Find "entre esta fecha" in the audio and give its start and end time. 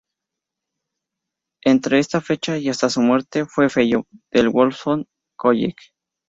1.63-2.57